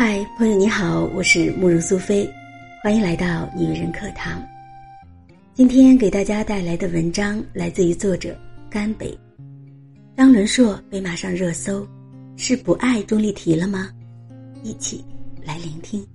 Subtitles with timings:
[0.00, 2.24] 嗨，朋友你好，我是慕容苏菲，
[2.84, 4.40] 欢迎来到女人课堂。
[5.54, 8.38] 今天给大家带来的文章来自于作者
[8.70, 9.18] 甘北。
[10.16, 11.84] 张伦硕被骂上热搜，
[12.36, 13.90] 是不爱钟丽缇了吗？
[14.62, 15.04] 一起
[15.44, 16.06] 来聆听。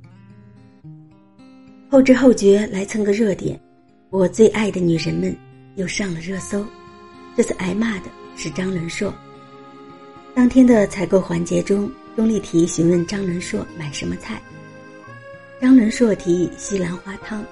[1.89, 3.59] 后知后觉来蹭个热点，
[4.11, 5.35] 我最爱的女人们
[5.75, 6.65] 又上了热搜。
[7.35, 8.05] 这次挨骂的
[8.37, 9.13] 是张伦硕。
[10.33, 11.91] 当天的采购环节中。
[12.15, 14.39] 钟丽缇询问张伦硕买什么菜，
[15.59, 17.43] 张伦硕提议西兰花汤。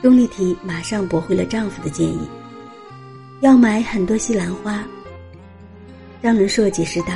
[0.00, 2.20] 钟丽缇马上驳回了丈夫的建议，
[3.40, 4.84] 要买很多西兰花。
[6.22, 7.08] 张伦硕解释道：“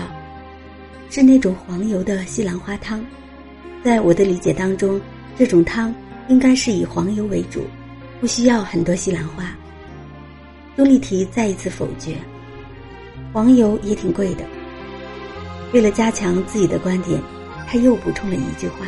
[1.10, 3.04] 是那种黄油的西兰花汤，
[3.84, 5.00] 在我的理解当中，
[5.38, 5.94] 这种汤
[6.26, 7.64] 应该是以黄油为主，
[8.20, 9.56] 不需要很多西兰花。”
[10.76, 12.16] 钟丽缇再一次否决，
[13.32, 14.44] 黄油也挺贵的。
[15.76, 17.20] 为了加强自己的观点，
[17.68, 18.86] 他又补充了一句话：“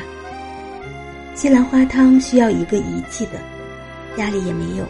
[1.36, 3.32] 西兰花汤需要一个仪器的，
[4.16, 4.86] 家里也没有。”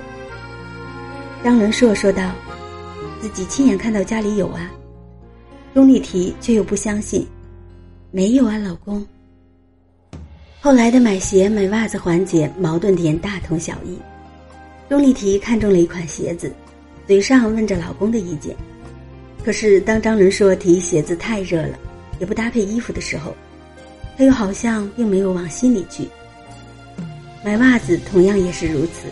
[1.42, 2.30] 张伦硕说道
[3.20, 4.70] ：“自己亲眼看到家里有啊。”
[5.74, 7.26] 钟丽缇却又不相信
[8.12, 9.04] ：“没有啊，老公。”
[10.62, 13.98] 后来的买鞋、买袜子环节矛盾点大同小异。
[14.88, 16.52] 钟丽缇看中了一款鞋子，
[17.08, 18.54] 嘴上问着老公的意见。
[19.44, 21.76] 可是，当张伦硕提鞋子太热了，
[22.18, 23.34] 也不搭配衣服的时候，
[24.16, 26.08] 他又好像并没有往心里去。
[27.44, 29.08] 买袜子同样也是如此。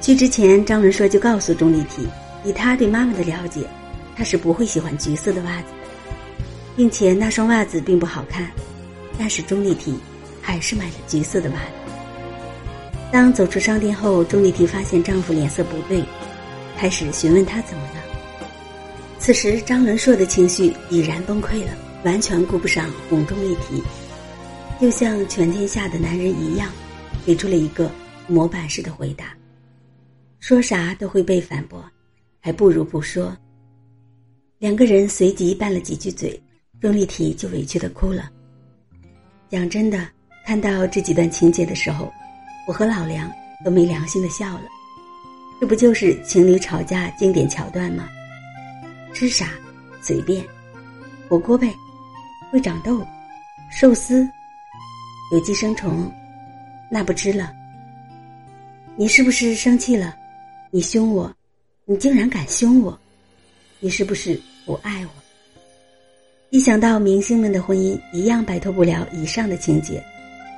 [0.00, 2.06] 去之前，张伦硕就告诉钟丽缇，
[2.44, 3.62] 以他对妈妈的了解，
[4.16, 5.66] 他是不会喜欢橘色的袜子，
[6.76, 8.48] 并且那双袜子并不好看。
[9.18, 9.92] 但是钟丽缇
[10.40, 11.92] 还是买了橘色的袜子。
[13.10, 16.04] 当走出商店后，钟丽缇发现丈夫脸色不对，
[16.76, 18.07] 开始询问他怎么了。
[19.28, 21.72] 此时，张伦硕的情绪已然崩溃了，
[22.02, 23.82] 完全顾不上哄钟丽缇，
[24.80, 26.72] 就像全天下的男人一样，
[27.26, 27.92] 给出了一个
[28.26, 29.36] 模板式的回答，
[30.40, 31.84] 说啥都会被反驳，
[32.40, 33.36] 还不如不说。
[34.60, 36.42] 两个人随即拌了几句嘴，
[36.80, 38.30] 钟丽缇就委屈的哭了。
[39.50, 40.08] 讲真的，
[40.46, 42.10] 看到这几段情节的时候，
[42.66, 43.30] 我和老梁
[43.62, 44.64] 都没良心的笑了，
[45.60, 48.08] 这不就是情侣吵架经典桥段吗？
[49.12, 49.50] 吃啥？
[50.00, 50.44] 随便，
[51.28, 51.74] 火锅呗，
[52.50, 53.04] 会长痘，
[53.70, 54.26] 寿司，
[55.32, 56.10] 有寄生虫，
[56.90, 57.52] 那不吃了。
[58.96, 60.14] 你是不是生气了？
[60.70, 61.32] 你凶我，
[61.84, 62.98] 你竟然敢凶我，
[63.80, 65.10] 你是不是不爱我？
[66.50, 70.02] 一想到明星们的婚姻一样摆脱不了以上的情节，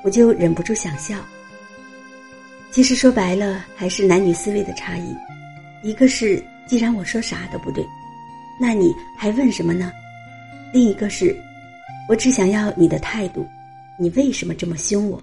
[0.05, 1.17] 我就忍不住想笑。
[2.71, 5.17] 其实说白了，还是男女思维的差异，
[5.83, 7.85] 一个是既然我说啥都不对。
[8.61, 9.91] 那你还问什么呢？
[10.73, 11.35] 另一个是，
[12.09, 13.47] 我只想要你的态度，
[13.99, 15.21] 你为什么这么凶我？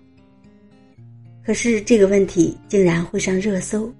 [1.46, 3.94] 可是这个问题竟然会上热搜，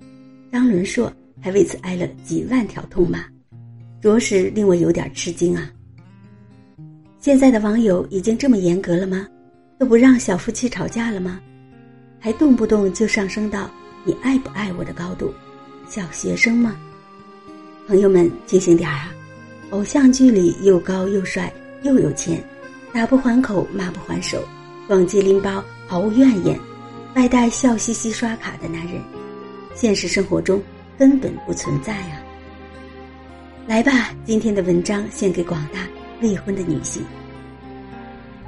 [0.52, 3.24] 张伦硕还为此挨了几万条痛骂，
[4.02, 5.72] 着实令我有点吃惊啊！
[7.20, 9.28] 现在的网友已经这么严格了吗？
[9.78, 11.40] 都不让小夫妻吵架了吗？
[12.20, 13.70] 还动不动就上升到
[14.04, 15.32] 你爱不爱我的高度？
[15.88, 16.76] 小学生吗？
[17.88, 19.14] 朋友们，清醒点啊！
[19.72, 21.52] 偶像剧里又高又帅
[21.84, 22.42] 又有钱，
[22.94, 24.42] 打不还口骂不还手，
[24.88, 26.58] 逛街拎包毫无怨言，
[27.16, 29.02] 外带笑嘻嘻刷卡的男人，
[29.76, 30.64] 现实生活中
[30.98, 32.24] 根本不存在啊！
[33.68, 35.86] 来吧，今天的文章献给广大
[36.22, 37.04] 未婚的女性，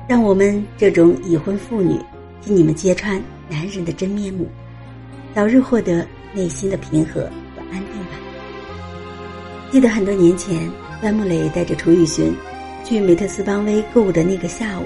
[0.07, 1.99] 让我们这种已婚妇女
[2.41, 4.47] 替你们揭穿男人的真面目，
[5.35, 7.23] 早日获得内心的平和
[7.55, 8.15] 和安定吧。
[9.69, 10.57] 记得很多年前。
[11.01, 12.35] 端木磊带着楚雨荨
[12.83, 14.85] 去美特斯邦威购物的那个下午，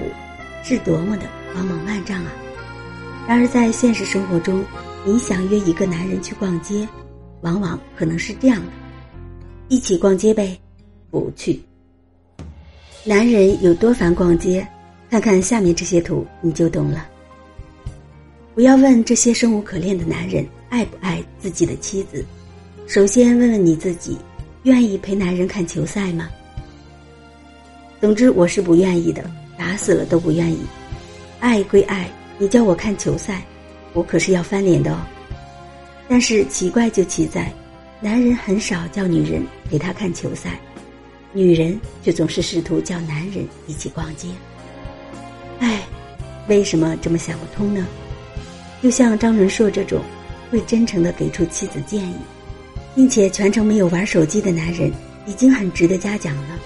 [0.62, 2.32] 是多么的光芒万丈啊！
[3.26, 4.64] 然而在现实生活中，
[5.04, 6.86] 你想约一个男人去逛街，
[7.40, 8.72] 往往可能是这样的：
[9.68, 10.58] 一起逛街呗，
[11.10, 11.60] 不去。
[13.02, 14.66] 男人有多烦逛街？
[15.10, 17.06] 看看下面这些图，你就懂了。
[18.54, 22.24] 不要问这些生无可恋的男人爱不爱自己的妻子，
[22.86, 24.16] 首先问问你自己。
[24.64, 26.26] 愿意陪男人看球赛吗？
[28.00, 29.22] 总之，我是不愿意的，
[29.58, 30.58] 打死了都不愿意。
[31.38, 32.08] 爱归爱，
[32.38, 33.42] 你叫我看球赛，
[33.92, 34.98] 我可是要翻脸的哦。
[36.08, 37.52] 但是奇怪就奇在，
[38.00, 40.58] 男人很少叫女人陪他看球赛，
[41.34, 44.28] 女人却总是试图叫男人一起逛街。
[45.58, 45.82] 唉，
[46.48, 47.86] 为什么这么想不通呢？
[48.82, 50.02] 就像张伦硕这种，
[50.50, 52.14] 会真诚的给出妻子建议。
[52.94, 54.92] 并且全程没有玩手机的男人，
[55.26, 56.58] 已经很值得嘉奖了。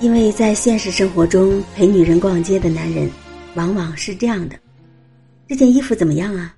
[0.00, 3.10] 因为在现实生活中陪女人逛街的男人，
[3.54, 4.56] 往往是这样的：
[5.48, 6.54] 这件衣服怎么样啊？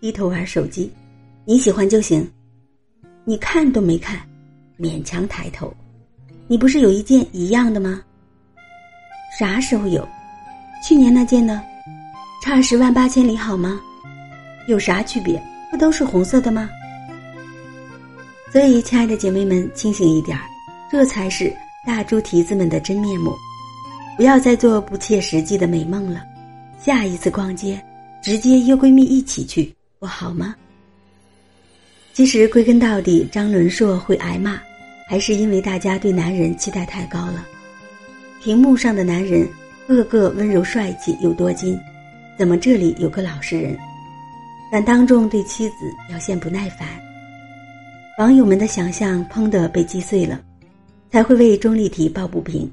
[0.00, 0.90] 低头玩手机，
[1.44, 2.28] 你喜欢就行。
[3.24, 4.20] 你看都没看，
[4.78, 5.72] 勉强抬头。
[6.46, 8.02] 你不是有一件一样的吗？
[9.38, 10.06] 啥时候有？
[10.86, 11.62] 去年那件呢？
[12.42, 13.80] 差十万八千里好吗？
[14.66, 15.42] 有啥区别？
[15.70, 16.68] 不都是红色的吗？
[18.54, 20.44] 所以，亲爱的姐妹们，清醒一点儿，
[20.88, 21.52] 这才是。
[21.84, 23.32] 大猪蹄子们的真面目，
[24.16, 26.22] 不要再做不切实际的美梦了。
[26.78, 27.84] 下一次逛街，
[28.22, 30.54] 直接约闺蜜一起去，不好吗？
[32.12, 34.56] 其实归根到底，张伦硕会挨骂，
[35.08, 37.44] 还是因为大家对男人期待太高了。
[38.40, 39.48] 屏幕上的男人
[39.88, 41.76] 个个温柔帅气又多金，
[42.38, 43.76] 怎么这里有个老实人，
[44.70, 46.88] 敢当众对妻子表现不耐烦？
[48.18, 50.40] 网友们的想象砰的被击碎了。
[51.14, 52.68] 才会为钟丽缇抱不平。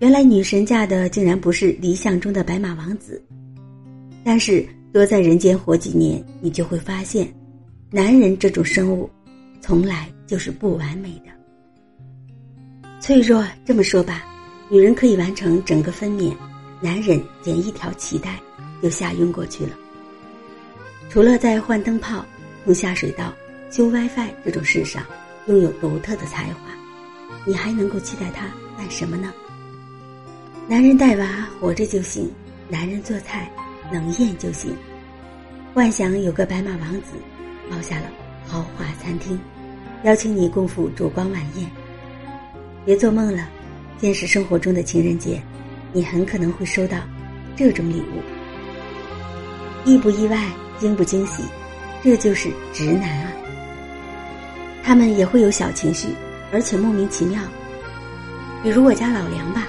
[0.00, 3.22] 原来女神嫁的竟然不是理想中的白马王子。
[4.24, 7.32] 但是多在人间活几年，你就会发现，
[7.92, 9.08] 男人这种生物，
[9.60, 11.30] 从来就是不完美的。
[13.00, 14.24] 脆弱，这么说吧，
[14.68, 16.34] 女人可以完成整个分娩，
[16.80, 18.36] 男人剪一条脐带
[18.82, 19.78] 就吓晕过去了。
[21.08, 22.26] 除了在换灯泡、
[22.64, 23.32] 通下水道、
[23.74, 25.04] 修 WiFi 这种事上
[25.46, 26.60] 拥有独特的才华。
[27.44, 28.46] 你还能够期待他
[28.78, 29.34] 干什么呢？
[30.68, 32.30] 男人带娃活着就行，
[32.68, 33.50] 男人做菜
[33.92, 34.72] 能咽就行。
[35.74, 37.16] 幻想有个白马王子，
[37.68, 38.06] 包下了
[38.46, 39.36] 豪华餐厅，
[40.04, 41.68] 邀请你共赴烛光晚宴。
[42.84, 43.48] 别做梦了，
[43.98, 45.42] 现实生活中的情人节，
[45.92, 46.98] 你很可能会收到
[47.56, 48.22] 这种礼物。
[49.84, 50.48] 意不意外，
[50.78, 51.42] 惊不惊喜，
[52.04, 53.32] 这就是直男啊！
[54.84, 56.08] 他们也会有小情绪。
[56.52, 57.42] 而且莫名其妙，
[58.62, 59.66] 比如我家老梁吧，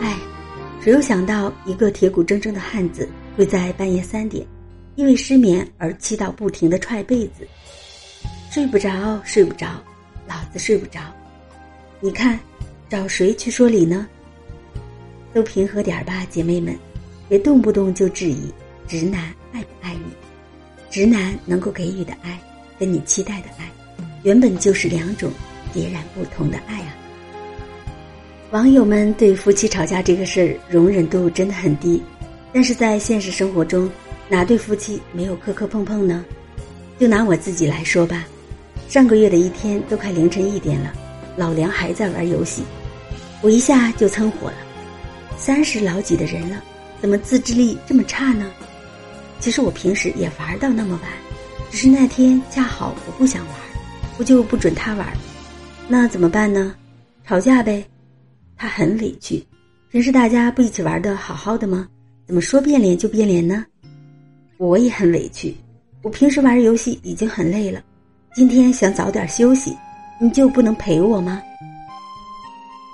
[0.00, 0.18] 哎，
[0.80, 4.44] 谁又想到一个铁骨铮铮的汉子会在半夜三点，
[4.96, 7.46] 因为失眠而气到不停的踹被子，
[8.50, 9.80] 睡不着，睡不着，
[10.26, 10.98] 老子睡不着，
[12.00, 12.36] 你看，
[12.88, 14.08] 找谁去说理呢？
[15.32, 16.76] 都平和点吧，姐妹们，
[17.28, 18.52] 别动不动就质疑
[18.88, 20.12] 直男爱不爱你，
[20.90, 22.40] 直男能够给予的爱，
[22.76, 23.70] 跟你期待的爱，
[24.22, 25.30] 原本就是两种。
[25.72, 26.92] 截然不同的爱啊！
[28.50, 32.02] 网友们对夫妻吵架这个事儿容忍度真的很低，
[32.52, 33.90] 但是在现实生活中，
[34.28, 36.22] 哪对夫妻没有磕磕碰碰呢？
[36.98, 38.26] 就拿我自己来说吧，
[38.86, 40.92] 上个月的一天都快凌晨一点了，
[41.38, 42.62] 老梁还在玩游戏，
[43.40, 44.56] 我一下就蹭火了。
[45.38, 46.62] 三十老几的人了，
[47.00, 48.46] 怎么自制力这么差呢？
[49.40, 51.10] 其实我平时也玩到那么晚，
[51.70, 53.54] 只是那天恰好我不想玩，
[54.18, 55.06] 我就不准他玩。
[55.88, 56.74] 那怎么办呢？
[57.26, 57.84] 吵架呗。
[58.56, 59.44] 他很委屈。
[59.90, 61.88] 平时大家不一起玩的好好的吗？
[62.26, 63.64] 怎么说变脸就变脸呢？
[64.58, 65.54] 我也很委屈。
[66.02, 67.82] 我平时玩游戏已经很累了，
[68.34, 69.76] 今天想早点休息，
[70.20, 71.42] 你就不能陪我吗？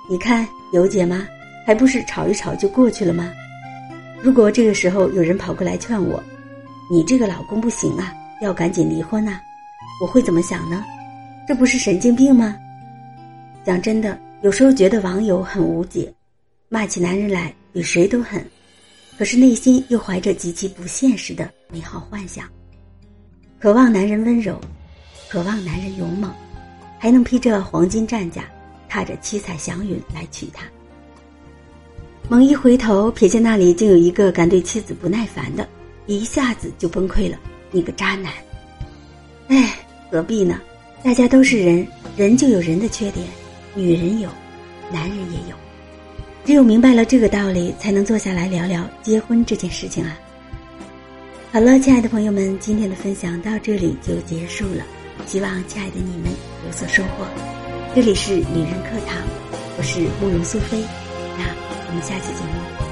[0.09, 1.27] 你看有解吗？
[1.65, 3.31] 还不是吵一吵就过去了吗？
[4.21, 6.21] 如果这个时候有人跑过来劝我，
[6.91, 9.39] 你这个老公不行啊，要赶紧离婚呐，
[10.01, 10.83] 我会怎么想呢？
[11.49, 12.55] 这不是神经病吗？
[13.65, 16.13] 讲真的，有时候觉得网友很无解，
[16.67, 18.45] 骂起男人来比谁都狠，
[19.17, 22.45] 可是内心又怀着极其不现实的美好幻想，
[23.59, 24.61] 渴望男人温柔，
[25.27, 26.31] 渴望男人勇猛，
[26.99, 28.43] 还能披着黄金战甲，
[28.87, 30.63] 踏着七彩祥云来娶她。
[32.29, 35.67] 猛一回头，瞥见那里竟有一个敢对妻子不耐烦的，
[36.05, 37.39] 一下子就崩溃了。
[37.71, 38.31] 你个渣男！
[39.47, 39.73] 哎，
[40.11, 40.61] 何必呢？
[41.03, 41.87] 大家都是人，
[42.17, 43.25] 人就有人的缺点。
[43.73, 44.29] 女人有，
[44.91, 45.55] 男人也有，
[46.43, 50.17] 只有明白了这个道理，才能坐下来聊聊结婚这件事情啊。
[51.51, 54.83] 好了，亲爱的朋友们，今天的分享到这里就结束了，
[55.25, 56.31] 希望亲爱的你们
[56.65, 57.25] 有所收获。
[57.95, 59.21] 这里是女人课堂，
[59.77, 60.83] 我是慕容苏菲，
[61.37, 61.45] 那
[61.87, 62.88] 我们下期节目。